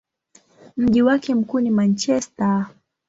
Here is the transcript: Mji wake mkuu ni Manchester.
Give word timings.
Mji 0.77 1.01
wake 1.01 1.35
mkuu 1.35 1.59
ni 1.59 1.69
Manchester. 1.71 2.69